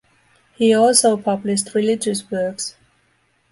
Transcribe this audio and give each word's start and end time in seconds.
He 0.55 0.73
also 0.73 1.15
published 1.15 1.75
religious 1.75 2.31
works. 2.31 2.75